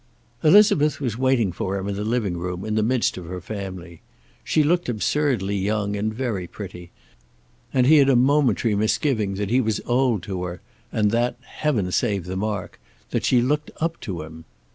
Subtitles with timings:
[0.43, 4.01] Elizabeth was waiting for him in the living room, in the midst of her family.
[4.43, 6.89] She looked absurdly young and very pretty,
[7.71, 10.59] and he had a momentary misgiving that he was old to her,
[10.91, 12.79] and that Heaven save the mark!
[13.11, 14.45] that she looked up to him.